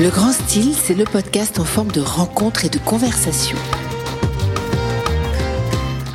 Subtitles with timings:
[0.00, 3.58] Le Grand Style, c'est le podcast en forme de rencontre et de conversation.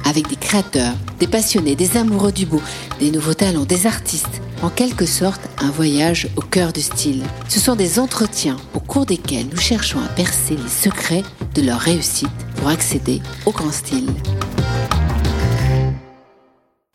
[0.05, 2.61] Avec des créateurs, des passionnés, des amoureux du beau,
[3.01, 4.41] des nouveaux talents, des artistes.
[4.61, 7.23] En quelque sorte, un voyage au cœur du style.
[7.49, 11.23] Ce sont des entretiens au cours desquels nous cherchons à percer les secrets
[11.53, 14.07] de leur réussite pour accéder au grand style.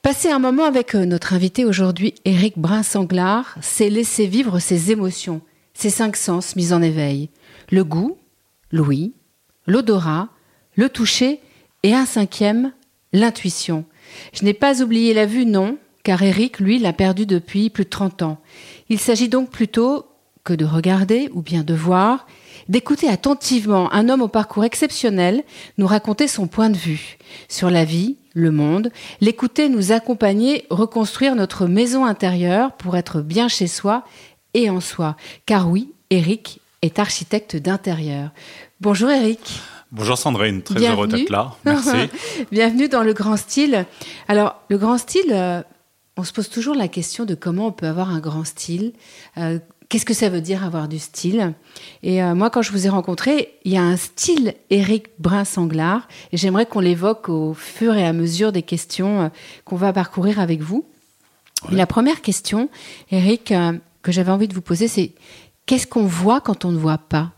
[0.01, 5.43] Passer un moment avec euh, notre invité aujourd'hui, Éric Brun-Sanglard, c'est laisser vivre ses émotions,
[5.79, 7.31] ses cinq sens mis en éveil.
[7.71, 8.19] Le goût,
[8.73, 9.13] l'ouïe,
[9.69, 10.29] l'odorat,
[10.75, 11.41] le toucher
[11.85, 12.73] et un cinquième,
[13.13, 13.85] l'intuition.
[14.33, 17.91] Je n'ai pas oublié la vue, non, car Éric, lui, l'a perdu depuis plus de
[17.91, 18.39] 30 ans.
[18.89, 20.07] Il s'agit donc plutôt
[20.43, 22.27] que de regarder ou bien de voir,
[22.69, 25.45] d'écouter attentivement un homme au parcours exceptionnel
[25.79, 27.19] nous raconter son point de vue
[27.49, 28.91] sur la vie, le monde,
[29.21, 34.03] l'écouter nous accompagner, reconstruire notre maison intérieure pour être bien chez soi
[34.55, 35.17] et en soi.
[35.47, 38.31] Car oui, Eric est architecte d'intérieur.
[38.81, 39.61] Bonjour Eric.
[39.91, 41.55] Bonjour Sandrine, très heureux d'être là.
[41.65, 42.11] Merci.
[42.53, 43.87] Bienvenue dans le grand style.
[44.29, 45.63] Alors, le grand style, euh,
[46.17, 48.93] on se pose toujours la question de comment on peut avoir un grand style.
[49.39, 51.55] Euh, qu'est-ce que ça veut dire avoir du style?
[52.03, 56.07] Et euh, moi, quand je vous ai rencontré, il y a un style Éric Brun-Sanglard,
[56.33, 59.31] et j'aimerais qu'on l'évoque au fur et à mesure des questions
[59.65, 60.85] qu'on va parcourir avec vous.
[61.71, 62.69] la première question,
[63.11, 63.55] Éric,
[64.03, 65.13] que j'avais envie de vous poser, c'est
[65.67, 67.33] qu'est-ce qu'on voit quand on ne voit pas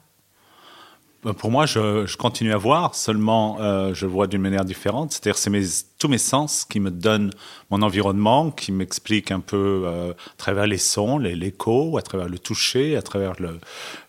[1.22, 5.12] bah, pour moi, je, continue à voir, seulement euh, je vois d'une manière différente.
[5.12, 5.64] C'est-à-dire, c'est mes,
[5.98, 7.30] tous mes sens qui me donnent
[7.70, 12.38] mon environnement, qui m'expliquent un peu euh, à travers les sons, l'écho, à travers le
[12.38, 13.60] toucher, à travers le,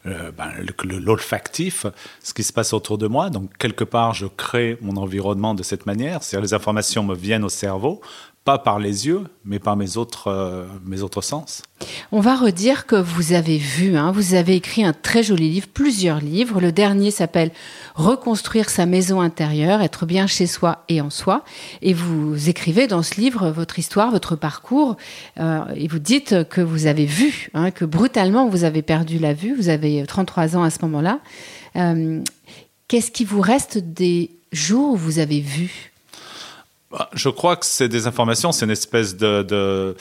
[0.05, 0.53] ben,
[0.85, 1.85] l'olfactif,
[2.23, 3.29] ce qui se passe autour de moi.
[3.29, 6.23] Donc, quelque part, je crée mon environnement de cette manière.
[6.23, 7.99] C'est-à-dire, les informations me viennent au cerveau,
[8.43, 11.61] pas par les yeux, mais par mes autres, euh, mes autres sens.
[12.11, 15.67] On va redire que vous avez vu, hein, vous avez écrit un très joli livre,
[15.71, 16.59] plusieurs livres.
[16.59, 17.51] Le dernier s'appelle
[17.93, 21.43] Reconstruire sa maison intérieure, être bien chez soi et en soi.
[21.83, 24.97] Et vous écrivez dans ce livre votre histoire, votre parcours,
[25.39, 29.33] euh, et vous dites que vous avez vu, hein, que brutalement vous avez perdu la
[29.33, 31.19] vue, vous avez 33 ans à ce moment-là.
[31.75, 32.23] Euh,
[32.87, 35.90] qu'est-ce qui vous reste des jours où vous avez vu?
[37.13, 39.95] Je crois que c'est des informations, c'est une espèce de, de,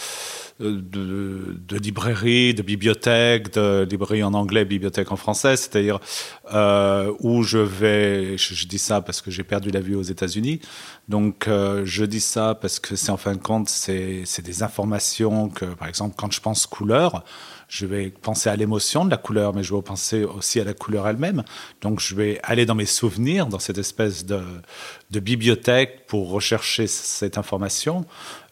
[0.61, 6.01] de, librairie, de bibliothèque, de librairie en anglais, bibliothèque en français, c'est-à-dire
[6.53, 10.61] euh, où je vais, je, dis ça parce que j'ai perdu la vue aux États-Unis,
[11.09, 15.49] donc euh, je dis ça parce que c'est en fin de compte, c'est des informations
[15.49, 17.25] que, par exemple, quand je pense couleur,
[17.71, 20.75] je vais penser à l'émotion de la couleur, mais je vais penser aussi à la
[20.75, 21.45] couleur elle-même.
[21.83, 24.43] Donc je vais aller dans mes souvenirs, dans cette espèce de,
[25.09, 28.05] bibliothèque pour rechercher cette information.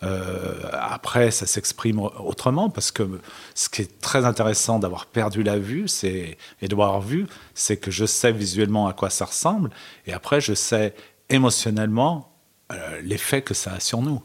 [0.05, 3.21] Euh, après, ça s'exprime autrement parce que
[3.57, 7.27] ce qui est très intéressant d'avoir perdu la vue, c'est et d'avoir vu,
[7.59, 9.71] c'est que je sais visuellement à quoi ça ressemble,
[10.07, 10.95] et après je sais
[11.29, 12.33] émotionnellement
[12.73, 14.23] euh, l'effet que ça a sur nous.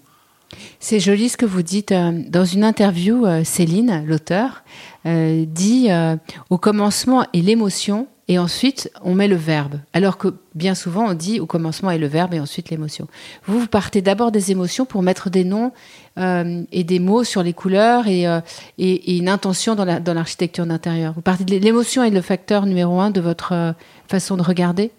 [0.80, 1.92] C'est joli ce que vous dites.
[1.92, 4.64] Euh, dans une interview, euh, Céline, l'auteur,
[5.06, 5.90] dit
[6.50, 9.80] au commencement est l'émotion et ensuite on met le verbe.
[9.94, 13.08] Alors que bien souvent on dit au commencement est le verbe et ensuite l'émotion.
[13.46, 15.72] Vous, vous partez d'abord des émotions pour mettre des noms
[16.18, 18.26] et des mots sur les couleurs et,
[18.78, 21.14] et, une intention dans l'architecture d'intérieur.
[21.14, 23.74] Vous partez de l'émotion est le facteur numéro un de votre
[24.08, 24.92] façon de regarder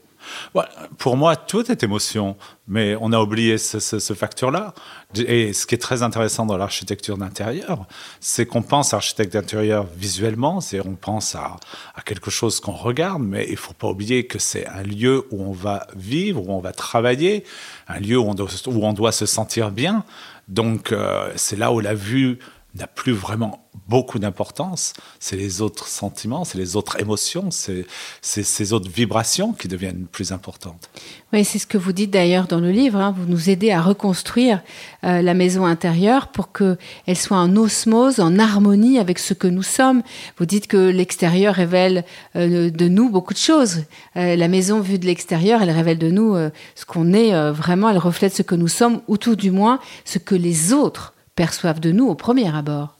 [0.99, 2.37] pour moi, tout est émotion,
[2.67, 4.75] mais on a oublié ce, facteur-là.
[5.17, 7.87] Et ce qui est très intéressant dans l'architecture d'intérieur,
[8.21, 11.57] c'est qu'on pense à architecte d'intérieur visuellement, c'est on pense à,
[12.05, 15.53] quelque chose qu'on regarde, mais il faut pas oublier que c'est un lieu où on
[15.53, 17.45] va vivre, où on va travailler,
[17.89, 20.05] un lieu où on doit, où on doit se sentir bien.
[20.49, 22.39] Donc euh, c'est là où la vue
[22.75, 27.87] n'a plus vraiment beaucoup d'importance, c'est les autres sentiments, c'est les autres émotions, c'est
[28.23, 30.89] ces autres vibrations qui deviennent plus importantes.
[31.33, 32.99] Oui, c'est ce que vous dites d'ailleurs dans le livre.
[32.99, 33.15] Hein.
[33.17, 34.63] Vous nous aidez à reconstruire
[35.05, 39.63] euh, la maison intérieure pour qu'elle soit en osmose, en harmonie avec ce que nous
[39.63, 40.03] sommes.
[40.39, 42.05] Vous dites que l'extérieur révèle
[42.37, 43.83] euh, de nous beaucoup de choses.
[44.17, 46.37] Euh, la maison vue de l'extérieur, elle révèle de nous
[46.75, 50.19] ce qu'on est vraiment, elle reflète ce que nous sommes, ou tout du moins ce
[50.19, 52.97] que les autres perçoivent de nous au premier abord.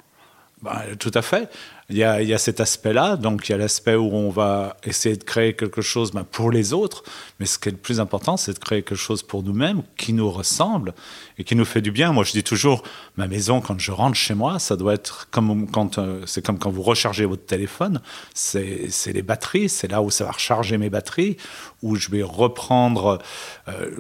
[0.63, 1.51] Bah, tout à fait.
[1.91, 4.31] Il y, a, il y a cet aspect-là, donc il y a l'aspect où on
[4.31, 7.03] va essayer de créer quelque chose bah, pour les autres,
[7.39, 10.15] mais ce qui est le plus important, c'est de créer quelque chose pour nous-mêmes qui
[10.15, 10.95] nous ressemble
[11.37, 12.13] et qui nous fait du bien.
[12.13, 12.85] Moi, je dis toujours,
[13.19, 16.71] ma maison, quand je rentre chez moi, ça doit être comme quand euh, comme quand
[16.71, 18.01] vous rechargez votre téléphone,
[18.33, 21.37] c'est les batteries, c'est là où ça va recharger mes batteries,
[21.83, 23.19] où je vais reprendre
[23.69, 23.91] euh,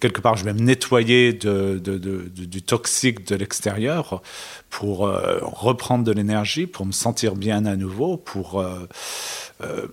[0.00, 4.22] quelque part, je vais me nettoyer de, du toxique de l'extérieur
[4.70, 8.64] pour euh, reprendre de l'énergie, pour me sentir bien à nouveau, pour,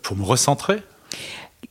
[0.01, 0.81] pour me recentrer.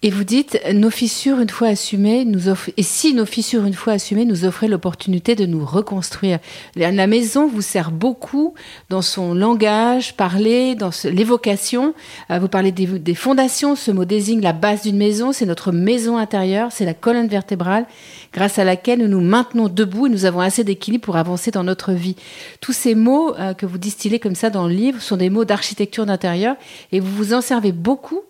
[0.03, 3.75] Et vous dites, nos fissures, une fois assumées, nous offrent, et si nos fissures, une
[3.75, 6.39] fois assumées, nous offraient l'opportunité de nous reconstruire.
[6.75, 8.55] La maison vous sert beaucoup
[8.89, 11.93] dans son langage, parler, dans l'évocation.
[12.31, 16.17] Euh, vous parlez des, fondations, ce mot désigne la base d'une maison, c'est notre maison
[16.17, 17.85] intérieure, c'est la colonne vertébrale
[18.33, 21.65] grâce à laquelle nous nous maintenons debout et nous avons assez d'équilibre pour avancer dans
[21.65, 22.17] notre vie.
[22.61, 25.45] Tous ces mots euh, que vous distillez comme ça dans le livre sont des mots
[25.45, 26.57] d'architecture d'intérieur
[26.93, 28.23] et vous vous en servez beaucoup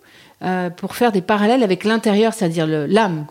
[0.43, 3.25] euh, pour faire des parallèles avec l'intérieur, c'est-à-dire l'âme.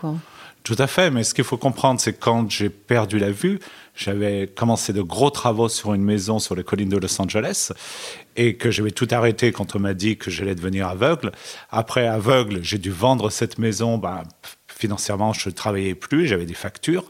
[0.62, 3.58] Tout à fait, mais ce qu'il faut comprendre, c'est quand j'ai perdu la vue,
[3.96, 7.72] j'avais commencé de gros travaux sur une maison sur les collines de Los Angeles
[8.36, 11.32] et que j'avais tout arrêté quand on m'a dit que j'allais devenir aveugle.
[11.70, 13.98] Après aveugle, j'ai dû vendre cette maison.
[13.98, 14.22] Ben,
[14.80, 17.04] financièrement, je ne travaillais plus, j'avais des factures.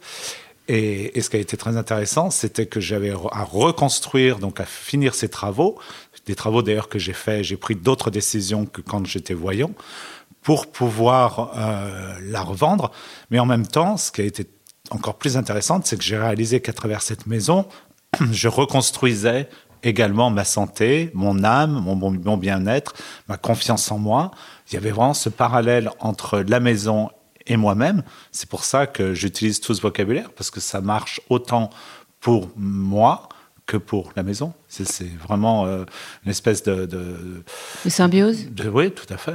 [0.69, 5.15] Et, ce qui a été très intéressant, c'était que j'avais à reconstruire, donc à finir
[5.15, 5.79] ces travaux,
[6.27, 9.73] des travaux d'ailleurs que j'ai fait, j'ai pris d'autres décisions que quand j'étais voyant
[10.43, 12.93] pour pouvoir euh, la revendre.
[13.31, 14.47] Mais en même temps, ce qui a été
[14.91, 17.67] encore plus intéressant, c'est que j'ai réalisé qu'à travers cette maison,
[18.31, 19.49] je reconstruisais
[19.83, 22.95] également ma santé, mon âme, mon, mon bien-être,
[23.29, 24.31] ma confiance en moi.
[24.71, 27.11] Il y avait vraiment ce parallèle entre la maison
[27.51, 28.03] et moi-même.
[28.33, 31.69] C'est pour ça que j'utilise tout ce vocabulaire, parce que ça marche autant
[32.21, 33.29] pour moi
[33.67, 34.53] que pour la maison.
[34.69, 35.85] C'est vraiment euh,
[36.25, 37.43] une espèce de, de,
[37.89, 38.47] symbiose.
[38.73, 39.35] oui, tout à fait.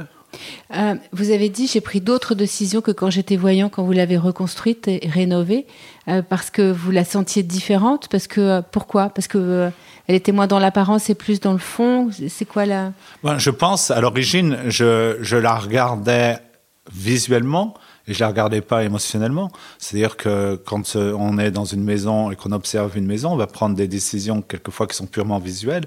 [0.74, 4.18] Euh, vous avez dit j'ai pris d'autres décisions que quand j'étais voyant, quand vous l'avez
[4.18, 5.66] reconstruite et rénovée,
[6.08, 8.08] euh, parce que vous la sentiez différente.
[8.08, 9.10] Parce que pourquoi?
[9.10, 9.70] Parce que
[10.06, 12.10] elle était moins dans l'apparence et plus dans le fond?
[12.28, 12.92] C'est quoi là
[13.22, 16.38] ben, Je pense à l'origine, je, je la regardais
[16.92, 17.74] visuellement
[18.08, 19.50] et je la regardais pas émotionnellement.
[19.78, 23.36] C'est-à-dire que quand euh, on est dans une maison et qu'on observe une maison, on
[23.36, 25.86] va prendre des décisions quelquefois qui sont purement visuelles.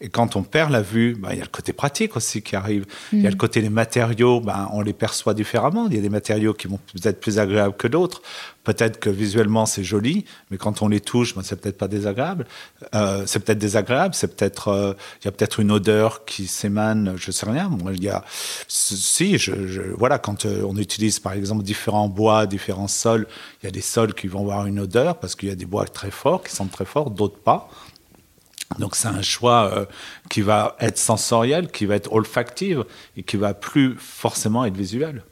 [0.00, 2.54] Et quand on perd la vue, ben, il y a le côté pratique aussi qui
[2.54, 2.86] arrive.
[3.12, 3.38] Il y a le mm.
[3.38, 5.86] côté des matériaux, ben, on les perçoit différemment.
[5.88, 8.22] Il y a des matériaux qui vont peut-être plus agréables que d'autres.
[8.66, 12.46] Peut-être que visuellement c'est joli, mais quand on les touche, ben, c'est peut-être pas désagréable.
[12.96, 14.92] Euh, c'est peut-être désagréable, c'est peut-être, euh,
[15.22, 17.68] il y a peut-être une odeur qui s'émane, je sais rien.
[17.68, 18.24] Moi, il y a,
[18.66, 19.52] si, je,
[19.96, 23.28] voilà, quand euh, on utilise par exemple différents bois, différents sols,
[23.62, 25.64] il y a des sols qui vont avoir une odeur parce qu'il y a des
[25.64, 27.68] bois très forts, qui sentent très fort, d'autres pas.
[28.80, 29.86] Donc c'est un choix
[30.28, 32.78] qui va être sensoriel, qui va être olfactif
[33.16, 35.22] et qui va plus forcément être visuel.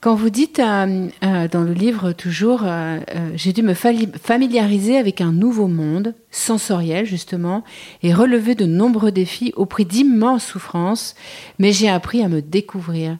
[0.00, 3.00] Quand vous dites euh, euh, dans le livre toujours, euh,
[3.34, 7.64] j'ai dû me familiariser avec un nouveau monde, sensoriel justement,
[8.02, 11.14] et relever de nombreux défis au prix d'immenses souffrances,
[11.58, 13.18] mais j'ai appris à me découvrir.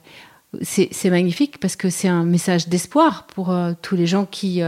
[0.62, 4.62] C'est magnifique parce que c'est un message d'espoir pour tous les gens qui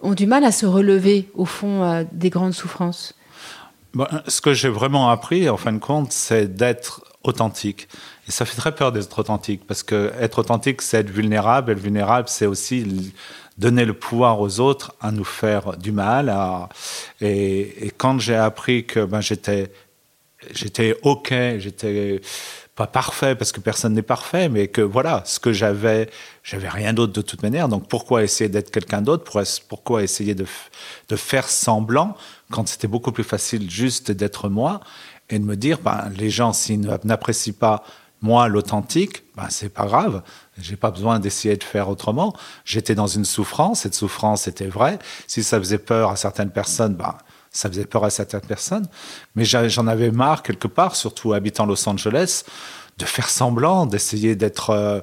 [0.00, 3.16] ont du mal à se relever au fond des grandes souffrances.
[4.28, 7.88] ce que j'ai vraiment appris, en fin de compte, c'est d'être authentique.
[8.30, 11.72] Et ça fait très peur d'être authentique, parce que être authentique, c'est être vulnérable.
[11.72, 13.12] Être vulnérable, c'est aussi
[13.58, 16.32] donner le pouvoir aux autres à nous faire du mal.
[17.20, 19.72] Et, quand j'ai appris que ben, j'étais,
[20.52, 22.20] j'étais OK, j'étais
[22.76, 26.08] pas parfait, parce que personne n'est parfait, mais que voilà, ce que j'avais,
[26.44, 27.66] j'avais rien d'autre de toute manière.
[27.66, 29.24] Donc pourquoi essayer d'être quelqu'un d'autre?
[29.68, 30.46] Pourquoi essayer de,
[31.08, 32.16] de faire semblant
[32.52, 34.78] quand c'était beaucoup plus facile juste d'être moi
[35.30, 37.82] et de me dire, ben, les gens, s'ils n'apprécient pas
[38.22, 40.22] moi, l'authentique, ben, c'est pas grave.
[40.58, 42.34] J'ai pas besoin d'essayer de faire autrement.
[42.64, 43.80] J'étais dans une souffrance.
[43.80, 44.98] Cette souffrance était vraie.
[45.26, 47.16] Si ça faisait peur à certaines personnes, ben,
[47.50, 48.86] ça faisait peur à certaines personnes.
[49.34, 52.44] Mais j'en avais marre quelque part, surtout habitant Los Angeles,
[52.98, 55.00] de faire semblant, d'essayer d'être, euh,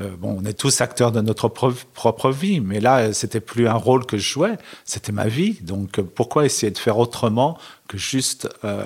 [0.00, 3.74] euh, bon, on est tous acteurs de notre propre vie, mais là, c'était plus un
[3.74, 5.58] rôle que je jouais, c'était ma vie.
[5.62, 7.56] Donc, pourquoi essayer de faire autrement
[7.88, 8.84] que juste euh,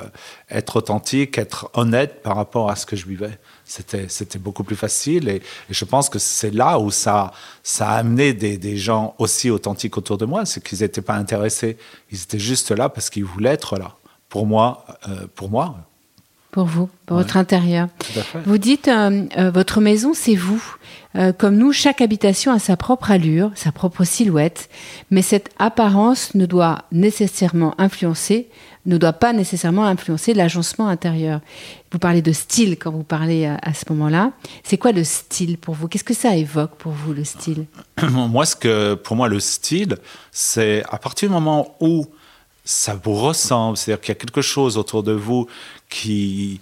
[0.51, 3.39] être authentique, être honnête par rapport à ce que je vivais?
[3.71, 7.31] C'était, c'était beaucoup plus facile, et, je pense que c'est là où ça,
[7.63, 11.15] ça a amené des, des gens aussi authentiques autour de moi, c'est qu'ils n'étaient pas
[11.15, 11.77] intéressés,
[12.11, 13.95] ils étaient juste là parce qu'ils voulaient être là.
[14.29, 15.77] Pour moi, euh, pour moi,
[16.51, 17.89] pour vous, pour votre intérieur.
[18.45, 20.63] Vous dites, euh, euh, votre maison, c'est vous.
[21.17, 24.69] Euh, comme nous, chaque habitation a sa propre allure, sa propre silhouette,
[25.11, 28.49] mais cette apparence ne doit nécessairement influencer,
[28.87, 31.41] ne doit pas nécessairement influencer l'agencement intérieur.
[31.93, 34.33] Vous parlez de style quand vous parlez à, à ce moment-là.
[34.63, 35.89] C'est quoi le style pour vous?
[35.89, 37.67] Qu'est-ce que ça évoque pour vous, le style?
[38.03, 39.97] Moi, ce que, pour moi, le style,
[40.31, 42.07] c'est à partir du moment où
[42.65, 45.47] ça vous ressemble, c'est-à-dire qu'il y a quelque chose autour de vous
[45.89, 46.61] qui,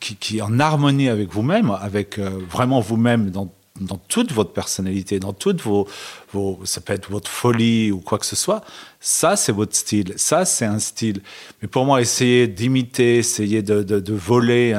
[0.00, 5.18] qui, est en harmonie avec vous-même, avec euh, vraiment vous-même dans dans toute votre personnalité,
[5.18, 5.88] dans toutes vos,
[6.32, 8.62] vos, ça peut être votre folie ou quoi que ce soit.
[9.00, 10.12] Ça, c'est votre style.
[10.16, 11.22] Ça, c'est un style.
[11.60, 14.78] Mais pour moi, essayer d'imiter, essayer de, de voler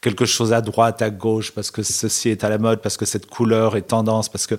[0.00, 3.04] quelque chose à droite, à gauche, parce que ceci est à la mode, parce que
[3.04, 4.54] cette couleur est tendance, parce que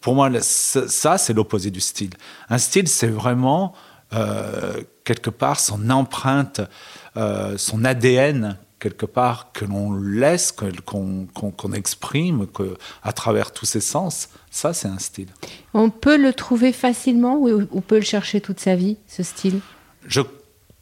[0.00, 2.10] pour moi, ça, c'est l'opposé du style.
[2.48, 3.74] Un style, c'est vraiment
[4.14, 6.60] euh, quelque part son empreinte,
[7.16, 13.80] euh, son ADN quelque part que l'on laisse, qu'on exprime que, à travers tous ses
[13.80, 15.28] sens, ça c'est un style.
[15.72, 19.60] On peut le trouver facilement ou on peut le chercher toute sa vie, ce style?
[20.06, 20.20] Je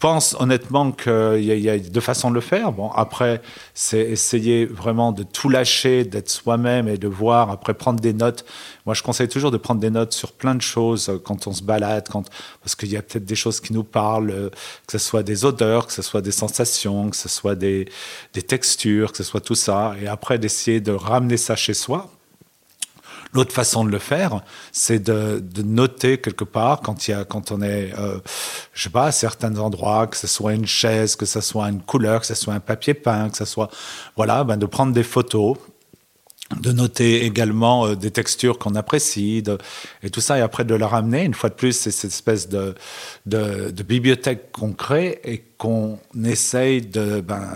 [0.02, 2.73] pense honnêtement qu'il y, a deux façons de le faire.
[2.73, 3.40] Bon, après,
[3.73, 8.44] c'est essayer vraiment de tout lâcher, d'être soi-même et de voir, après prendre des notes.
[8.85, 11.52] Moi, je conseille toujours de prendre des notes sur plein de choses euh, quand on
[11.52, 12.28] se balade, quand,
[12.61, 14.50] parce qu'il y a peut-être des choses qui nous parlent, euh,
[14.88, 17.88] que ce soit des odeurs, que ce soit des sensations, que ce soit des,
[18.35, 19.94] des textures, que ce soit tout ça.
[20.02, 22.11] Et après, d'essayer de ramener ça chez soi
[23.32, 27.24] L'autre façon de le faire, c'est de, de, noter quelque part quand, il y a,
[27.24, 28.18] quand on est, euh,
[28.74, 31.80] je sais pas, à certains endroits, que ce soit une chaise, que ce soit une
[31.80, 33.70] couleur, que ce soit un papier peint, que ce soit,
[34.16, 35.56] voilà, ben de prendre des photos,
[36.60, 39.58] de noter également euh, des textures qu'on apprécie de,
[40.02, 41.24] et tout ça et après de le ramener.
[41.24, 42.74] Une fois de plus c'est cette espèce de,
[43.26, 47.54] de, de bibliothèque qu'on crée et qu'on essaye de ben,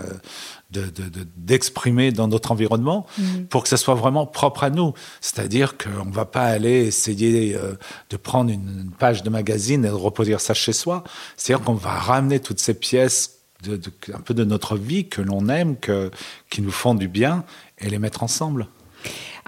[0.69, 3.43] d'exprimer de, dans notre environnement mm.
[3.49, 4.93] pour que ça soit vraiment propre à nous.
[5.21, 7.73] C'est-à-dire qu'on ne va pas aller essayer euh,
[8.09, 11.03] de prendre une, page de magazine et de reproduire ça chez soi.
[11.35, 13.79] C'est-à-dire qu'on va ramener toutes ces pièces de,
[14.13, 16.11] un peu de notre vie que l'on aime, que,
[16.49, 17.43] qui nous font du bien
[17.79, 18.67] et les mettre ensemble.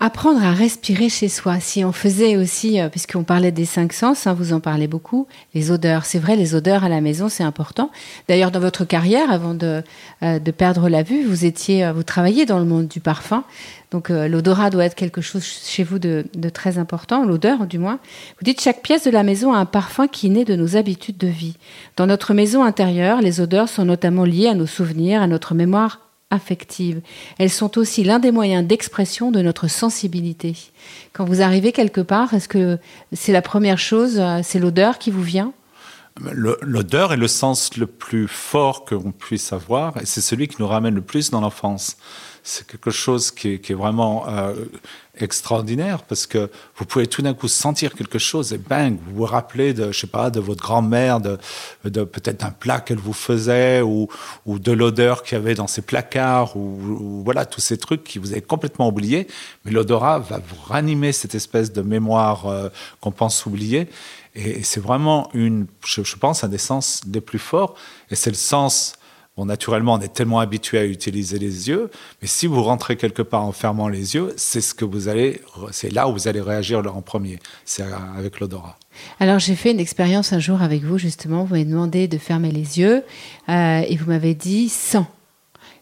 [0.02, 1.60] Apprendre à respirer chez soi.
[1.60, 5.28] Si on faisait aussi, euh, puisqu'on parlait des cinq sens, hein, vous en parlez beaucoup,
[5.54, 6.06] les odeurs.
[6.06, 7.92] C'est vrai, les odeurs à la maison, c'est important.
[8.30, 9.84] D'ailleurs, dans votre carrière, avant de,
[10.24, 13.44] euh, de perdre la vue, vous étiez, euh, vous travailliez dans le monde du parfum.
[13.92, 17.98] Donc l'odorat doit être quelque chose chez vous de, de très important, l'odeur du moins.
[18.38, 21.18] Vous dites chaque pièce de la maison a un parfum qui naît de nos habitudes
[21.18, 21.58] de vie.
[21.96, 26.09] Dans notre maison intérieure, les odeurs sont notamment liées à nos souvenirs, à notre mémoire
[26.32, 27.02] affectives.
[27.38, 30.56] Elles sont aussi l'un des moyens d'expression de notre sensibilité.
[31.14, 32.78] Quand vous arrivez quelque part, est-ce que
[33.14, 35.54] c'est la première chose, euh, c'est l'odeur qui vous vient?
[36.32, 40.58] L'odeur est le sens le plus fort que l'on puisse avoir et c'est celui qui
[40.60, 41.96] nous ramène le plus dans l'enfance.
[42.44, 44.54] C'est quelque chose qui est, vraiment euh,
[45.24, 49.26] extraordinaire parce que vous pouvez tout d'un coup sentir quelque chose et bang, vous vous
[49.26, 51.38] rappelez de, je sais pas, de votre grand-mère, de,
[51.86, 54.08] de peut-être un plat qu'elle vous faisait ou,
[54.46, 58.20] ou de l'odeur qu'il y avait dans ses placards ou, voilà, tous ces trucs qui
[58.20, 59.28] vous avez complètement oubliés.
[59.66, 62.70] Mais l'odorat va vous ranimer cette espèce de mémoire euh,
[63.02, 63.88] qu'on pense oublier.
[64.36, 67.76] Et, c'est vraiment une, je, je pense, un des sens les plus forts.
[68.12, 68.99] Et c'est le sens
[69.46, 71.90] naturellement, on est tellement habitué à utiliser les yeux,
[72.22, 75.42] mais si vous rentrez quelque part en fermant les yeux, c'est ce que vous allez,
[75.72, 77.84] c'est là où vous allez réagir en premier, c'est
[78.18, 78.78] avec l'odorat.
[79.20, 81.44] Alors j'ai fait une expérience un jour avec vous justement.
[81.44, 83.04] Vous m'avez demandé de fermer les yeux
[83.48, 85.08] euh, et vous m'avez dit sans.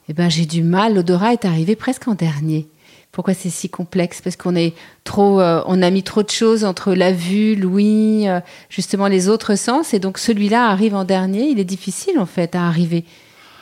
[0.09, 0.95] Eh ben j'ai du mal.
[0.95, 2.67] L'odorat est arrivé presque en dernier.
[3.11, 4.21] Pourquoi c'est si complexe?
[4.21, 4.73] Parce qu'on est
[5.03, 9.27] trop, euh, on a mis trop de choses entre la vue, l'ouïe, euh, justement les
[9.27, 11.47] autres sens, et donc celui-là arrive en dernier.
[11.49, 13.05] Il est difficile en fait à arriver.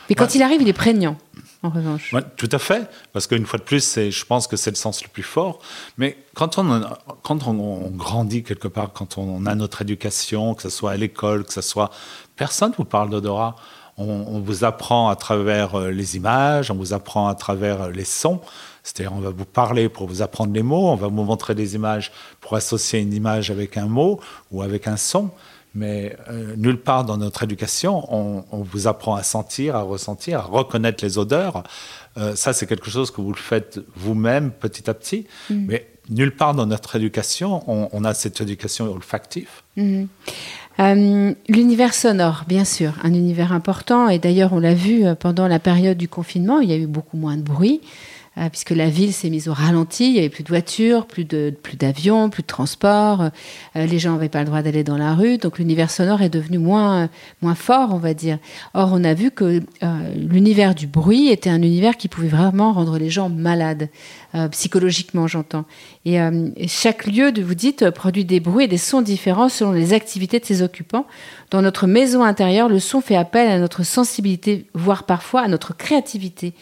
[0.10, 1.18] Mais quand il arrive, il est prégnant,
[1.64, 2.14] en revanche.
[2.38, 5.10] tout à fait, parce qu'une fois de plus, je pense que c'est le sens le
[5.10, 5.60] plus fort.
[5.98, 6.82] Mais quand on,
[7.24, 11.44] quand on, grandit quelque part, quand on a notre éducation, que ce soit à l'école,
[11.44, 11.90] que ce soit...
[12.36, 13.56] Personne ne vous parle d'odorat.
[13.98, 18.04] On, vous apprend à travers euh, les images, on vous apprend à travers euh, les
[18.04, 18.42] sons.
[18.84, 21.76] C'est-à-dire, on va vous parler pour vous apprendre les mots, on va vous montrer des
[21.76, 24.20] images pour associer une image avec un mot
[24.52, 25.32] ou avec un son
[25.76, 30.44] mais euh, nulle part dans notre éducation, on, vous apprend à sentir, à ressentir, à
[30.44, 31.64] reconnaître les odeurs.
[32.18, 35.66] Euh, ça, c'est quelque chose que vous le faites vous-même petit à petit, mm.
[35.68, 39.50] mais nulle part dans notre éducation, on, a cette éducation olfactive.
[39.76, 40.06] Mm.
[40.80, 45.60] Euh, l'univers sonore, bien sûr, un univers important, et d'ailleurs, on l'a vu pendant la
[45.60, 47.82] période du confinement, il y a eu beaucoup moins de bruit.
[48.38, 51.26] Euh, puisque la ville s'est mise au ralenti, il n'y avait plus de voitures, plus
[51.26, 53.22] plus d'avions, plus de transports,
[53.76, 56.30] euh, les gens n'avaient pas le droit d'aller dans la rue, donc l'univers sonore est
[56.30, 57.10] devenu moins
[57.42, 58.38] moins fort, on va dire.
[58.74, 62.74] Or, on a vu que euh, l'univers du bruit était un univers qui pouvait vraiment
[62.74, 63.90] rendre les gens malades,
[64.52, 65.64] psychologiquement, j'entends.
[66.04, 66.20] Et,
[66.68, 70.46] chaque lieu, vous dites, produit des bruits et des sons différents selon les activités de
[70.46, 71.06] ses occupants.
[71.52, 75.76] Dans notre maison intérieure, le son fait appel à notre sensibilité, voire parfois à notre
[75.76, 76.54] créativité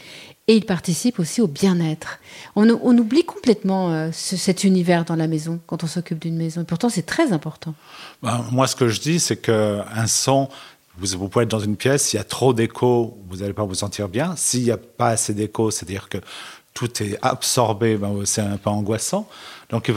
[0.48, 2.20] et il participe aussi au bien-être.
[2.56, 6.62] On, oublie complètement euh, cet univers dans la maison quand on s'occupe d'une maison.
[6.62, 7.74] Et pourtant, c'est très important.
[8.22, 10.50] Ben, moi, ce que je dis, c'est qu'un son,
[10.98, 13.76] vous, pouvez être dans une pièce, s'il y a trop d'écho, vous n'allez pas vous
[13.76, 14.36] sentir bien.
[14.36, 16.18] S'il n'y a pas assez d'écho, c'est-à-dire que
[16.74, 19.30] tout est absorbé, ben, c'est un peu angoissant.
[19.70, 19.90] Donc,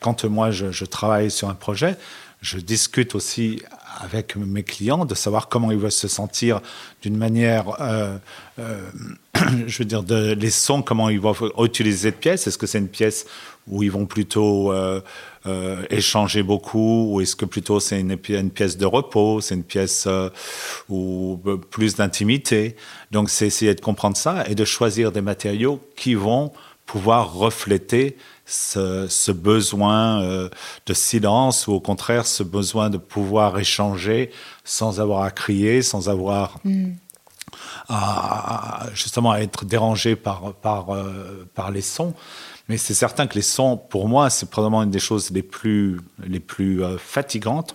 [0.00, 1.96] quand moi je, travaille sur un projet,
[2.42, 3.62] je discute aussi
[4.00, 6.60] avec mes clients de savoir comment ils veulent se sentir
[7.02, 8.16] d'une manière, euh,
[8.58, 8.80] euh,
[9.66, 12.46] je veux dire, de, les sons, comment ils vont utiliser cette pièce.
[12.46, 13.26] Est-ce que c'est une pièce
[13.68, 15.00] où ils vont plutôt euh,
[15.90, 20.06] échanger beaucoup, ou est-ce que plutôt c'est une, une, pièce de repos, c'est une pièce
[20.88, 22.76] où plus d'intimité?
[23.10, 26.52] Donc c'est essayer de comprendre ça et de choisir des matériaux qui vont
[26.86, 28.16] pouvoir refléter
[28.46, 30.48] ce, besoin euh,
[30.86, 34.30] de silence ou au contraire ce besoin de pouvoir échanger
[34.64, 36.92] sans avoir à crier, sans avoir mm.
[37.88, 42.14] à, justement à être dérangé par, par, euh, par les sons.
[42.68, 46.00] Mais c'est certain que les sons, pour moi, c'est probablement une des choses les plus,
[46.24, 47.74] les plus euh, fatigantes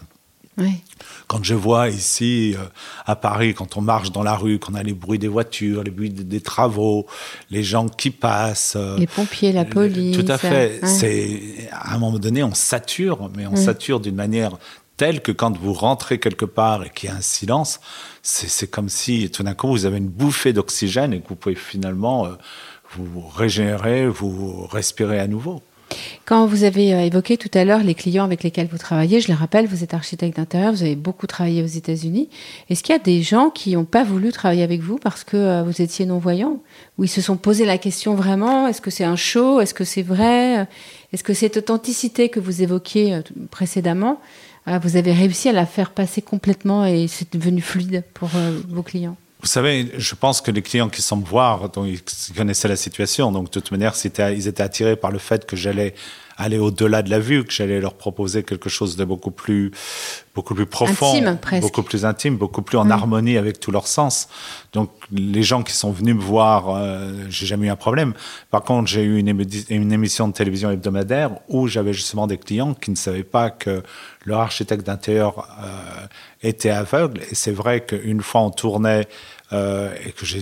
[1.27, 2.63] quand je vois ici euh,
[3.05, 5.91] à Paris, quand on marche dans la rue, qu'on a les bruits des voitures, les
[5.91, 7.07] bruits des, travaux,
[7.49, 10.81] les gens qui passent, euh, les pompiers, la police, tout à fait.
[10.83, 14.57] C'est à un moment donné, on sature, mais on sature d'une manière
[14.97, 17.79] telle que quand vous rentrez quelque part et qu'il y a un silence,
[18.21, 21.55] c'est comme si tout d'un coup vous avez une bouffée d'oxygène et que vous pouvez
[21.55, 22.31] finalement euh,
[22.97, 25.63] vous régénérer, vous respirer à nouveau.
[26.25, 29.29] Quand vous avez euh, évoqué tout à l'heure les clients avec lesquels vous travaillez, je
[29.29, 32.29] le rappelle, vous êtes architecte d'intérieur, vous avez beaucoup travaillé aux États-Unis.
[32.69, 35.37] Est-ce qu'il y a des gens qui n'ont pas voulu travailler avec vous parce que
[35.37, 36.61] euh, vous étiez non-voyant?
[36.97, 39.59] Ou ils se sont posé la question vraiment Est-ce que c'est un show?
[39.59, 40.67] Est-ce que c'est vrai?
[41.11, 44.19] Est-ce que cette authenticité que vous évoquiez euh, précédemment,
[44.83, 48.29] vous avez réussi à la faire passer complètement et c'est devenu fluide pour
[48.69, 49.17] vos clients?
[49.41, 52.75] Vous savez, je pense que les clients qui sont me voir, donc, ils connaissaient la
[52.75, 53.31] situation.
[53.31, 55.95] Donc, de toute manière, ils étaient attirés par le fait que j'allais
[56.41, 59.71] aller au-delà de la vue, que j'allais leur proposer quelque chose de beaucoup plus,
[60.33, 62.91] beaucoup plus profond, beaucoup plus intime, beaucoup plus en mm.
[62.91, 64.27] harmonie avec tous leurs sens.
[64.73, 68.13] Donc les gens qui sont venus me voir, euh, j'ai jamais eu un problème.
[68.49, 72.73] Par contre, j'ai eu une, une, émission de télévision hebdomadaire où j'avais justement des clients
[72.73, 73.83] qui ne savaient pas que
[74.25, 76.07] leur architecte d'intérieur euh,
[76.41, 77.21] était aveugle.
[77.29, 79.07] Et c'est vrai qu'une fois on tournait
[79.53, 80.41] euh, et que j'ai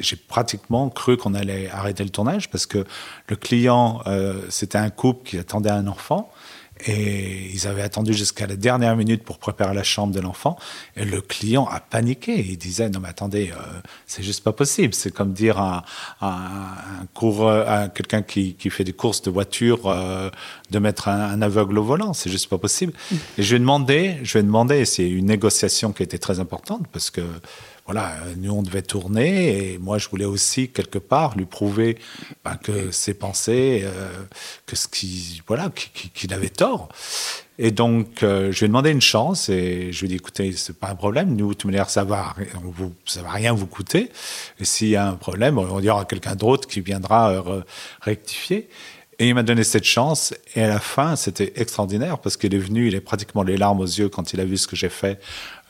[0.00, 2.84] j'ai pratiquement cru qu'on allait arrêter le tournage parce que
[3.28, 6.30] le client, euh, c'était un couple qui attendait un enfant
[6.86, 10.58] et ils avaient attendu jusqu'à la dernière minute pour préparer la chambre de l'enfant.
[10.96, 12.38] Et le client a paniqué.
[12.38, 14.94] Il disait non mais attendez, euh, c'est juste pas possible.
[14.94, 15.84] C'est comme dire à,
[17.94, 20.30] quelqu'un qui, fait des courses de voiture euh,
[20.70, 22.12] de mettre un, aveugle au volant.
[22.14, 22.92] C'est juste pas possible.
[23.36, 27.10] Et je lui ai demandé, je lui c'est une négociation qui été très importante parce
[27.10, 27.22] que
[27.92, 31.98] voilà, nous on devait tourner et moi je voulais aussi quelque part lui prouver
[32.44, 34.08] ben, que ses pensées, euh,
[34.64, 35.72] que ce qui, voilà,
[36.14, 36.88] qu'il avait tort.
[37.58, 40.52] Et donc euh, je lui ai demandé une chance et je lui ai dit écoutez
[40.52, 43.66] c'est pas un problème, nous de toute manière ça va, vous, ça va rien vous
[43.66, 44.12] coûter.
[44.60, 47.62] Et s'il y a un problème, on dira à quelqu'un d'autre qui viendra euh,
[48.02, 48.68] rectifier.
[49.20, 50.34] Et il m'a donné cette chance.
[50.56, 53.80] Et à la fin, c'était extraordinaire parce qu'il est venu, il est pratiquement les larmes
[53.80, 55.20] aux yeux quand il a vu ce que j'ai fait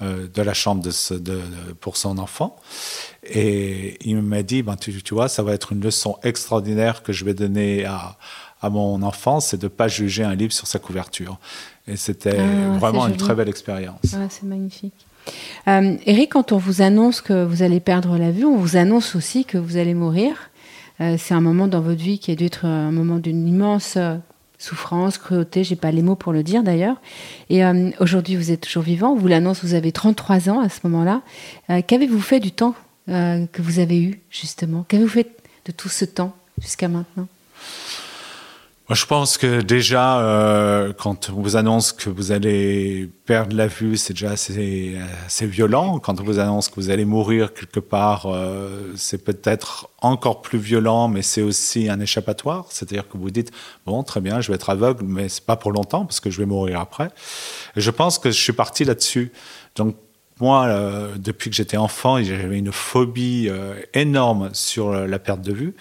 [0.00, 1.40] euh, de la chambre de, de,
[1.80, 2.56] pour son enfant.
[3.24, 7.12] Et il m'a dit, ben, tu, tu, vois, ça va être une leçon extraordinaire que
[7.12, 8.16] je vais donner à,
[8.62, 11.38] à mon enfant, c'est de ne pas juger un livre sur sa couverture.
[11.88, 14.14] Et c'était ah, vraiment une très belle expérience.
[14.14, 14.94] Ah, c'est magnifique.
[15.68, 19.14] Euh, Eric, quand on vous annonce que vous allez perdre la vue, on vous annonce
[19.14, 20.49] aussi que vous allez mourir.
[21.00, 23.94] Euh, c'est un moment dans votre vie qui a dû être un moment d'une immense
[23.96, 24.16] euh,
[24.58, 27.00] souffrance, cruauté, j'ai pas les mots pour le dire d'ailleurs.
[27.48, 29.14] Et euh, aujourd'hui, vous êtes toujours vivant.
[29.14, 31.22] vous l'annonce, vous avez 33 ans à ce moment-là.
[31.86, 32.74] Qu'avez-vous fait du temps
[33.06, 34.84] que vous avez eu, justement?
[34.86, 35.30] Qu'avez-vous fait
[35.64, 37.26] de tout ce temps jusqu'à maintenant?
[38.94, 43.96] Je pense que déjà, euh, quand on vous annonce que vous allez perdre la vue,
[43.96, 46.00] c'est déjà assez, assez, violent.
[46.00, 50.59] Quand on vous annonce que vous allez mourir quelque part, euh, c'est peut-être encore plus
[50.59, 52.66] violent, mais c'est aussi un échappatoire.
[52.70, 53.53] C'est-à-dire que vous dites,
[53.87, 56.38] bon, très bien, je vais être aveugle, mais c'est pas pour longtemps parce que je
[56.38, 57.11] vais mourir après.
[57.76, 59.31] Je pense que je suis parti là-dessus.
[59.76, 59.94] Donc,
[60.40, 65.53] moi, euh, depuis que j'étais enfant, j'avais une phobie euh, énorme sur la perte de
[65.53, 65.76] vue.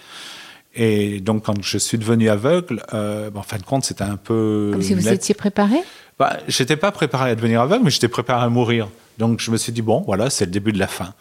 [0.74, 4.70] Et donc, quand je suis devenu aveugle, euh, en fin de compte, c'était un peu.
[4.72, 5.78] Comme si vous étiez préparé
[6.18, 8.88] bah, J'étais pas préparé à devenir aveugle, mais j'étais préparé à mourir.
[9.18, 11.12] Donc, je me suis dit, bon, voilà, c'est le début de la fin.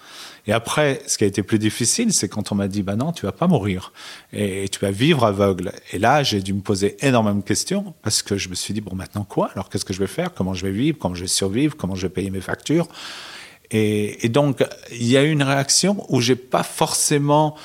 [0.48, 3.12] Et après, ce qui a été plus difficile, c'est quand on m'a dit, bah non,
[3.12, 3.92] tu vas pas mourir.
[4.32, 5.74] Et tu vas vivre aveugle.
[5.92, 8.82] Et là, j'ai dû me poser énormément de questions parce que je me suis dit,
[8.82, 9.50] bon, maintenant quoi?
[9.54, 10.34] Alors, qu'est-ce que je vais faire?
[10.34, 10.98] Comment je vais vivre?
[10.98, 11.76] Comment je vais survivre?
[11.76, 12.88] Comment je vais payer mes factures?
[13.72, 17.56] Et, et, donc, il y a eu une réaction où j'ai pas forcément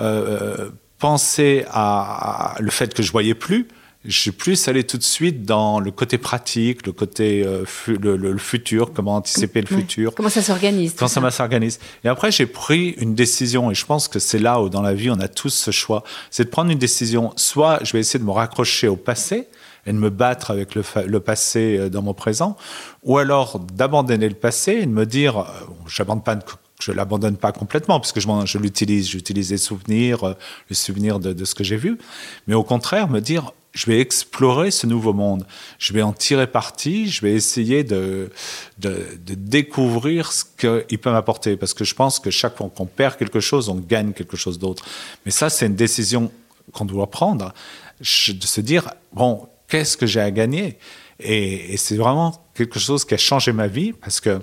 [0.00, 0.70] euh,
[1.02, 3.66] penser à, le fait que je voyais plus,
[4.04, 8.38] je suis plus allé tout de suite dans le côté pratique, le côté euh, le,
[8.38, 10.14] futur, comment anticiper le futur.
[10.14, 11.80] Comment ça s'organise Comment ça, s'organise.
[12.04, 14.94] Et après, j'ai pris une décision, et je pense que c'est là où dans la
[14.94, 17.32] vie on a tous ce choix, c'est de prendre une décision.
[17.34, 19.48] Soit je vais essayer de me raccrocher au passé
[19.86, 22.56] et de me battre avec le, le passé euh, dans mon présent,
[23.02, 25.44] ou alors d'abandonner le passé et de me dire, euh,
[25.88, 30.34] j'abandonne pas je l'abandonne pas complètement puisque je, je l'utilise, j'utilise les souvenirs, euh,
[30.68, 31.98] les souvenirs de, ce que j'ai vu,
[32.46, 35.46] mais au contraire me dire je vais explorer ce nouveau monde,
[35.78, 38.30] je vais en tirer parti, je vais essayer de
[38.78, 43.40] découvrir ce qu'il peut m'apporter parce que je pense que chaque fois qu'on perd quelque
[43.40, 44.84] chose, on gagne quelque chose d'autre.
[45.24, 46.30] Mais ça, c'est une décision
[46.72, 47.54] qu'on doit prendre,
[47.98, 50.76] de se dire bon, qu'est-ce que j'ai à gagner?
[51.18, 54.38] Et, et c'est vraiment quelque chose qui a changé ma vie parce que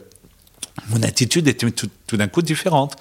[0.89, 2.95] mon attitude était tout, d'un coup différente.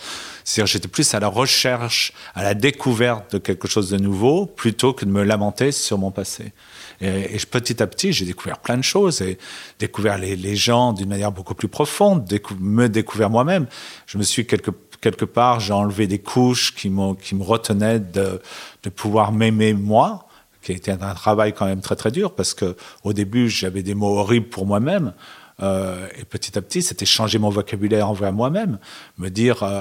[0.44, 4.92] C'est-à-dire j'étais plus à la recherche, à la découverte de quelque chose de nouveau, plutôt
[4.92, 6.52] que de me lamenter sur mon passé.
[7.00, 9.38] Et, petit à petit, j'ai découvert plein de choses et
[9.78, 12.28] découvert les, gens d'une manière beaucoup plus profonde,
[12.60, 13.66] me découvert moi-même.
[14.06, 16.90] Je me suis quelque, quelque part, j'ai enlevé des couches qui,
[17.22, 18.40] qui me retenaient de,
[18.82, 20.28] de pouvoir m'aimer moi,
[20.62, 23.82] qui a été un travail quand même très très dur parce que au début j'avais
[23.82, 25.12] des mots horribles pour moi-même.
[25.60, 28.78] Euh, et petit à petit, c'était changer mon vocabulaire envers moi-même,
[29.18, 29.80] me dire euh,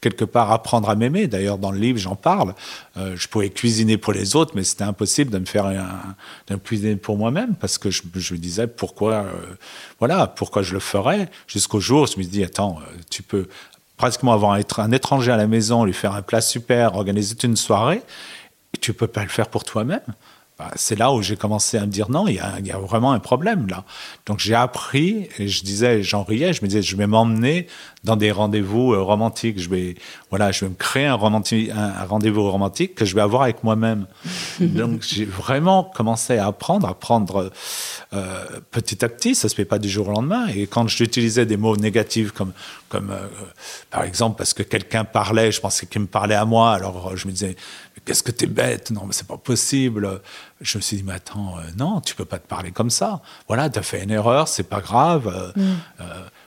[0.00, 1.26] quelque part apprendre à m'aimer.
[1.26, 2.54] D'ailleurs, dans le livre, j'en parle.
[2.96, 6.14] Euh, je pouvais cuisiner pour les autres, mais c'était impossible de me faire un,
[6.48, 9.26] de cuisiner pour moi-même parce que je, me disais pourquoi,
[9.98, 11.30] voilà, pourquoi je le ferais?
[11.46, 12.78] Jusqu'au jour, je me dis attends,
[13.10, 13.48] tu peux
[13.96, 18.02] pratiquement avoir un étranger à la maison, lui faire un plat super, organiser une soirée,
[18.74, 20.00] et tu peux pas le faire pour toi-même.
[20.58, 22.72] Bah, c'est là où j'ai commencé à me dire non, il y, a, il y
[22.72, 23.84] a vraiment un problème là.
[24.26, 27.66] Donc j'ai appris, et je disais, j'en riais, je me disais, je vais m'emmener
[28.04, 29.58] dans des rendez-vous euh, romantiques.
[29.58, 29.94] Je vais,
[30.28, 34.06] voilà, je vais me créer un, un, rendez-vous romantique que je vais avoir avec moi-même.
[34.60, 37.50] Donc j'ai vraiment commencé à apprendre, à apprendre
[38.12, 39.34] euh, petit à petit.
[39.34, 40.48] Ça se fait pas du jour au lendemain.
[40.48, 42.52] Et quand j'utilisais des mots négatifs comme,
[42.90, 43.26] comme euh,
[43.90, 47.26] par exemple parce que quelqu'un parlait, je pensais qu'il me parlait à moi, alors je
[47.26, 47.56] me disais
[48.04, 48.90] qu'est-ce que t'es bête?
[48.90, 50.20] Non, mais c'est pas possible.
[50.60, 53.20] Je me suis dit, mais attends, euh, non, tu peux pas te parler comme ça.
[53.48, 55.28] Voilà, tu as fait une erreur, c'est pas grave.
[55.28, 55.76] Euh, mm.
[56.00, 56.04] euh,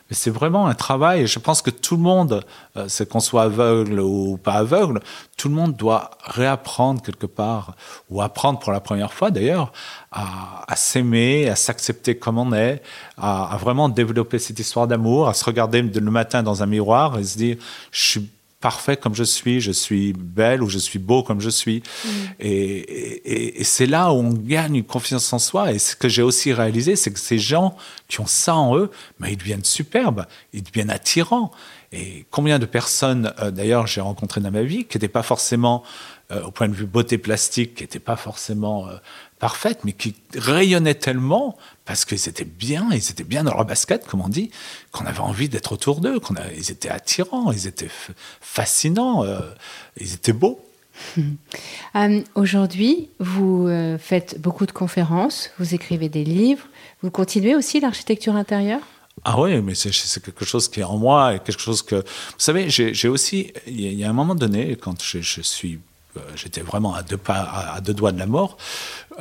[0.09, 1.21] mais c'est vraiment un travail.
[1.21, 2.45] Et je pense que tout le monde,
[2.87, 4.99] c'est qu'on soit aveugle ou pas aveugle,
[5.35, 7.75] tout le monde doit réapprendre quelque part,
[8.11, 9.73] ou apprendre pour la première fois d'ailleurs,
[10.11, 12.83] à, à s'aimer, à s'accepter comme on est,
[13.17, 17.17] à, à, vraiment développer cette histoire d'amour, à se regarder le matin dans un miroir
[17.17, 17.57] et se dire,
[17.91, 18.29] je suis
[18.65, 21.83] parfait comme je suis, je suis belle ou je suis beau comme je suis.
[21.83, 22.09] Mm.
[22.39, 25.71] Et, c'est là où on gagne une confiance en soi.
[25.71, 28.89] Et ce que j'ai aussi réalisé, c'est que ces gens qui ont ça en eux,
[29.19, 31.51] mais ils deviennent superbes, ils deviennent attirants.
[31.95, 35.81] Et combien de personnes, euh, d'ailleurs, j'ai rencontré dans ma vie, qui n'étaient pas forcément,
[36.29, 38.97] euh, au point de vue beauté plastique, qui n'étaient pas forcément euh,
[39.39, 44.05] parfaites, mais qui rayonnaient tellement parce qu'ils étaient bien, ils étaient bien dans leur basket,
[44.05, 44.51] comme on dit,
[44.91, 47.91] qu'on avait envie d'être autour d'eux, qu'on ils étaient attirants, ils étaient
[48.41, 49.23] fascinants,
[49.97, 50.59] ils étaient beaux.
[52.35, 56.65] Aujourd'hui, vous faites beaucoup de conférences, vous écrivez des livres,
[57.03, 58.81] vous continuez aussi l'architecture intérieure?
[59.27, 61.95] Ah oui, mais c'est quelque chose qui est en moi et quelque chose que...
[61.95, 62.03] Vous
[62.37, 63.51] savez, j'ai aussi...
[63.65, 65.79] Il y, a un moment donné, quand je, suis
[66.15, 67.41] euh, j'étais vraiment à deux, pas,
[67.73, 68.57] à deux doigts de la mort,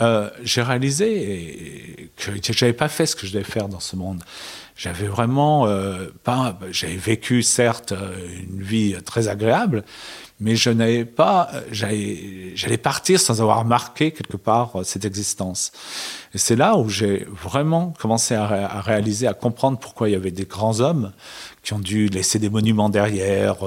[0.01, 4.23] euh, j'ai réalisé que j'avais pas fait ce que je devais faire dans ce monde.
[4.77, 7.95] J'avais vraiment euh, pas, j'avais vécu certes
[8.49, 9.85] une vie très agréable,
[10.41, 15.71] mais je n'avais pas, j'allais partir sans avoir marqué quelque part cette existence.
[16.35, 20.33] Et c'est là où j'ai vraiment commencé à, réaliser, à comprendre pourquoi il y avait
[20.33, 21.13] des grands hommes
[21.63, 23.59] qui ont dû laisser des monuments derrière,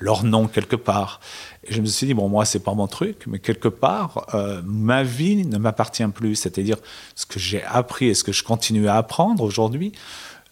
[0.00, 1.20] leur nom quelque part.
[1.64, 4.62] Et je me suis dit, bon, moi, c'est pas mon truc, mais quelque part, euh,
[4.64, 6.34] ma vie ne m'appartient plus.
[6.36, 6.76] C'est-à-dire,
[7.14, 9.92] ce que j'ai appris et ce que je continue à apprendre aujourd'hui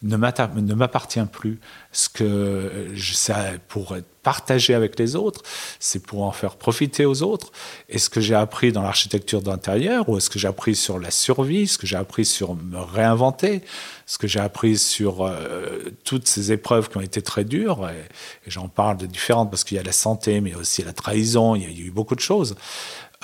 [0.02, 1.58] ne m'appartient plus.
[1.92, 5.42] Ce que c'est pour être partagé avec les autres,
[5.80, 7.50] c'est pour en faire profiter aux autres.
[7.88, 11.10] Et ce que j'ai appris dans l'architecture d'intérieur, ou est-ce que j'ai appris sur la
[11.10, 13.62] survie, ce que j'ai appris sur me réinventer,
[14.06, 18.04] ce que j'ai appris sur euh, toutes ces épreuves qui ont été très dures, et,
[18.46, 21.62] j'en parle de différentes parce qu'il y a la santé, mais aussi la trahison, il
[21.62, 22.54] y a, eu beaucoup de choses.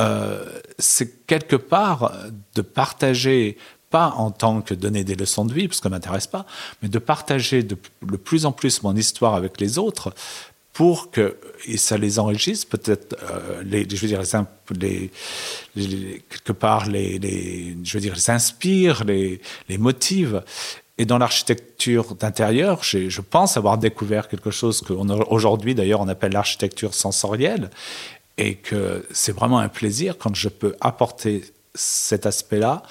[0.00, 0.44] Euh,
[0.78, 2.12] c'est quelque part
[2.54, 3.56] de partager
[3.94, 6.46] pas en tant que donner des leçons de vie, parce que ça m'intéresse pas,
[6.82, 10.12] mais de partager de, plus en plus mon histoire avec les autres
[10.72, 11.36] pour que
[11.68, 14.22] et ça les enrichisse peut-être euh, les je veux dire
[14.72, 15.12] les,
[15.76, 20.42] les, quelque part les, les, je veux dire les inspire les les motive.
[20.98, 26.94] Et dans l'architecture d'intérieur je pense avoir découvert quelque chose qu'aujourd'hui d'ailleurs on appelle l'architecture
[26.94, 27.70] sensorielle
[28.38, 31.44] et que c'est vraiment un plaisir quand je peux apporter
[31.74, 32.82] cet aspect-là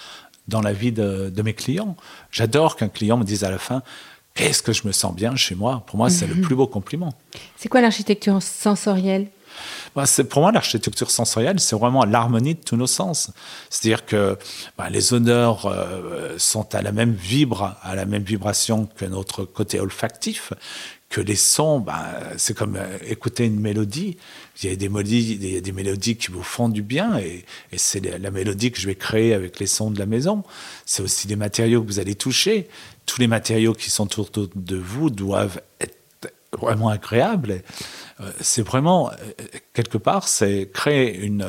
[0.48, 1.96] dans la vie de, de mes clients.
[2.32, 3.82] J'adore qu'un client me dise à la fin
[4.36, 5.84] Qu'est-ce que je me sens bien chez moi?
[5.86, 7.14] Pour moi, c'est le plus beau compliment.
[7.56, 9.28] C'est quoi l'architecture sensorielle?
[9.96, 13.30] Bah, pour moi l'architecture sensorielle, c'est vraiment l'harmonie de tous nos sens.
[13.70, 14.40] C'est-à-dire que
[14.76, 19.46] bah, les odeurs euh, sont à la même vibre, à la même vibration que notre
[19.46, 20.54] côté olfactif,
[21.14, 24.18] que les sons, bah, c'est comme euh, écouter une mélodie.
[24.64, 24.90] Il y a des
[25.72, 27.46] mélodies, qui vous font du bien, et,
[27.78, 30.44] c'est la mélodie que je vais créer avec les sons de la maison.
[30.88, 32.68] C'est aussi des matériaux que vous allez toucher.
[33.06, 37.62] Tous les matériaux qui sont autour de vous doivent être vraiment agréables.
[38.20, 39.16] Euh, c'est vraiment, euh,
[39.74, 41.46] quelque part, c'est créer une...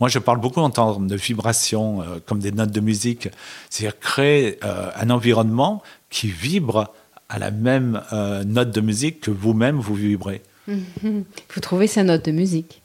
[0.00, 3.28] Moi, je parle beaucoup en termes de vibration, comme des notes de musique.
[3.68, 6.94] C'est-à-dire créer un environnement qui vibre
[7.28, 8.00] à la même
[8.46, 10.42] note de musique que vous-même vous vibrez.
[10.68, 10.82] Il
[11.48, 12.82] faut trouver sa note de musique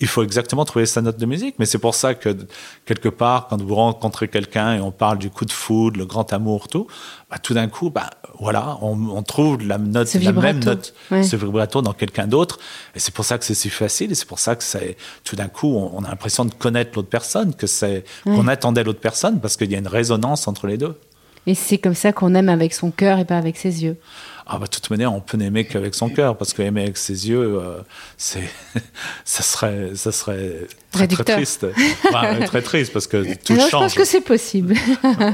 [0.00, 1.56] il faut exactement trouver sa note de musique.
[1.58, 2.36] Mais c'est pour ça que,
[2.84, 6.32] quelque part, quand vous rencontrez quelqu'un et on parle du coup de foudre, le grand
[6.32, 6.86] amour, tout,
[7.30, 11.82] bah, tout d'un coup, bah, voilà, on, trouve la, note, la même note, ce vibrato
[11.82, 12.58] dans quelqu'un d'autre.
[12.94, 14.12] Et c'est pour ça que c'est si facile.
[14.12, 17.08] Et c'est pour ça que c'est, tout d'un coup, on, a l'impression de connaître l'autre
[17.08, 20.78] personne, que c'est, qu'on attendait l'autre personne parce qu'il y a une résonance entre les
[20.78, 20.94] deux.
[21.48, 23.96] Et c'est comme ça qu'on aime avec son cœur et pas avec ses yeux.
[24.46, 27.26] Ah bah, de toute manière, on peut n'aimer qu'avec son cœur, parce qu'aimer avec ses
[27.30, 27.80] yeux, euh,
[29.24, 31.66] ça serait très, très triste.
[32.46, 33.66] très triste, parce que tout change.
[33.66, 34.74] Je pense que c'est possible.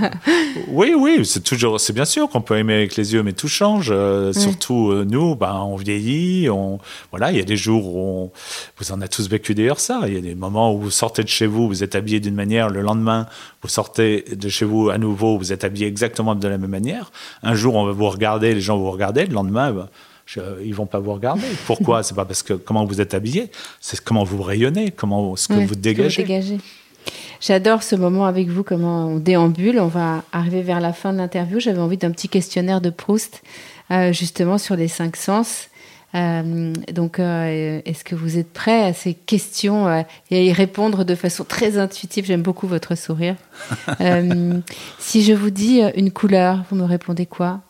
[0.69, 3.49] oui, oui, c'est toujours, c'est bien sûr qu'on peut aimer avec les yeux, mais tout
[3.49, 3.89] change.
[3.91, 6.79] Euh, surtout euh, nous, bah, on vieillit, on,
[7.11, 8.33] voilà, il y a des jours où on,
[8.79, 10.03] vous en avez tous vécu d'ailleurs ça.
[10.07, 12.35] Il y a des moments où vous sortez de chez vous, vous êtes habillé d'une
[12.35, 13.27] manière, le lendemain,
[13.63, 17.13] vous sortez de chez vous à nouveau, vous êtes habillé exactement de la même manière.
[17.43, 19.89] Un jour, on va vous regarder, les gens vont vous regarder, le lendemain, bah,
[20.27, 21.47] je, ils vont pas vous regarder.
[21.67, 22.03] Pourquoi?
[22.03, 25.67] C'est pas parce que comment vous êtes habillé, c'est comment vous rayonnez, comment ce que
[25.67, 26.59] vous dégagez?
[27.41, 29.79] J'adore ce moment avec vous, comment on déambule.
[29.79, 31.61] On va arriver vers la fin de l'interview.
[31.61, 33.43] J'avais envie d'un petit questionnaire de Proust,
[33.91, 35.69] euh, justement sur les cinq sens.
[36.15, 39.91] Euh, donc, euh, est-ce que vous êtes prêt à ces questions
[40.31, 42.25] et à y répondre de façon très intuitive?
[42.25, 43.37] J'aime beaucoup votre sourire.
[44.99, 47.61] si je vous dis une couleur, vous me répondez quoi?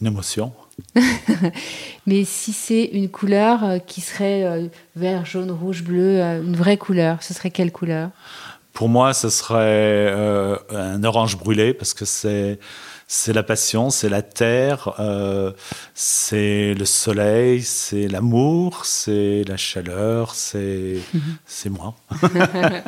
[0.00, 0.52] Une émotion.
[2.06, 6.56] Mais si c'est une couleur euh, qui serait euh, vert, jaune, rouge, bleu, euh, une
[6.56, 8.10] vraie couleur, ce serait quelle couleur?
[8.72, 10.12] Pour moi, ce serait
[10.70, 12.60] un orange brûlé parce que c'est
[13.08, 14.94] c'est la passion, c'est la terre,
[15.94, 20.98] c'est le soleil, c'est l'amour, c'est la chaleur, c'est
[21.44, 21.96] c'est moi.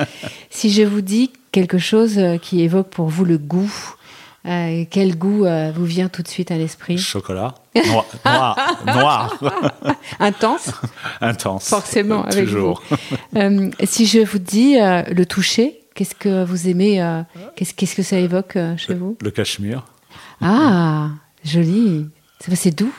[0.50, 3.72] si je vous dis quelque chose qui évoque pour vous le goût,
[4.46, 6.96] euh, quel goût euh, vous vient tout de suite à l'esprit?
[6.96, 7.54] Chocolat.
[7.74, 8.56] Noir.
[8.86, 9.38] Noir.
[10.20, 10.70] Intense?
[11.20, 11.68] Intense.
[11.68, 12.82] Forcément, avec Toujours.
[13.36, 17.22] Euh, si je vous dis le toucher, qu'est-ce que vous aimez
[17.56, 19.16] qu'est-ce, que ça évoque chez vous?
[19.20, 19.84] Le cachemire.
[20.40, 21.10] Ah,
[21.44, 22.08] joli.
[22.54, 22.94] C'est doux?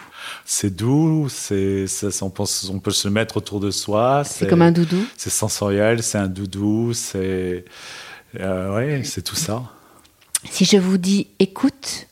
[0.46, 1.88] C'est doux, c'est,
[2.22, 4.22] on, pense, on peut se le mettre autour de soi.
[4.24, 5.04] C'est, comme un doudou?
[5.18, 7.66] C'est sensoriel, c'est un doudou, c'est,
[8.36, 9.64] ouais, c'est tout ça.
[10.50, 12.08] Si je vous dis écoute,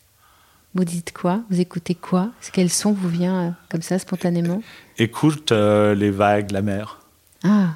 [0.75, 1.41] vous dites quoi?
[1.49, 2.29] Vous écoutez quoi?
[2.53, 4.61] Quel son vous vient euh, comme ça spontanément?
[4.97, 6.99] Écoute euh, les vagues, la mer.
[7.43, 7.69] Ah.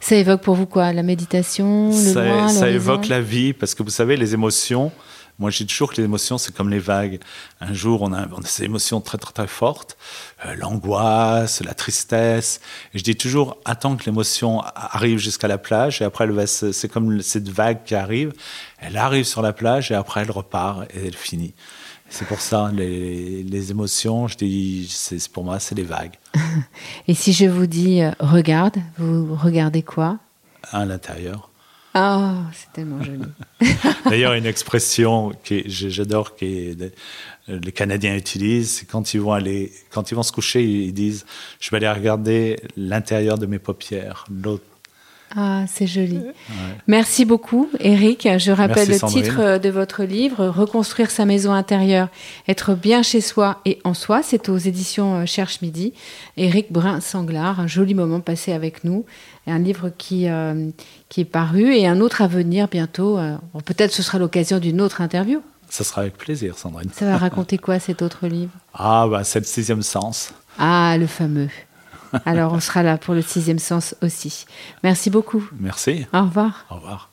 [0.00, 0.92] Ça évoque pour vous quoi?
[0.92, 4.92] La méditation, le ça, loin, ça évoque la vie, parce que vous savez, les émotions,
[5.38, 7.20] moi, je dis toujours que les émotions, c'est comme les vagues.
[7.60, 9.98] Un jour, on a, ces émotions très, très, très fortes,
[10.46, 12.60] euh, l'angoisse, la tristesse.
[12.94, 17.20] Et je dis toujours, attends que l'émotion arrive jusqu'à la plage, et après, c'est comme
[17.20, 18.32] cette vague qui arrive.
[18.78, 21.52] Elle arrive sur la plage, et après, elle repart, et elle finit.
[22.08, 26.14] C'est pour ça, les, les, émotions, je dis, c'est, pour moi, c'est les vagues.
[27.08, 30.18] et si je vous dis, euh, regarde, vous regardez quoi?
[30.72, 31.50] À l'intérieur.
[31.98, 33.22] Ah, c'est tellement joli.
[34.04, 36.74] D'ailleurs, une expression que j'adore que
[37.48, 41.24] les Canadiens utilisent, c'est quand ils vont aller, quand ils vont se coucher, ils disent,
[41.58, 44.75] je vais aller regarder l'intérieur de mes paupières, l'autre
[45.38, 46.18] ah, c'est joli.
[46.86, 48.26] Merci beaucoup, Eric.
[48.38, 52.08] Je rappelle le titre de votre livre, Reconstruire sa maison intérieure,
[52.48, 54.22] être bien chez soi et en soi.
[54.22, 55.92] C'est aux éditions euh, Cherche Midi.
[56.38, 59.04] Eric Brun-Sanglard, un joli moment passé avec nous.
[59.46, 60.70] Un livre qui, euh,
[61.10, 63.18] qui est paru et un autre à venir bientôt.
[63.18, 65.42] Euh, peut-être ce sera l'occasion d'une autre interview.
[65.68, 66.88] Ça sera avec plaisir, Sandrine.
[66.94, 68.52] Ça va raconter quoi cet autre livre?
[68.72, 70.32] Ah, bah, c'est le sixième sens.
[70.58, 71.48] Ah, le fameux.
[72.26, 74.46] Alors on sera là pour le sixième sens aussi.
[74.82, 75.48] Merci beaucoup.
[75.60, 76.06] Merci.
[76.12, 76.66] Au revoir.
[76.70, 77.10] Au revoir.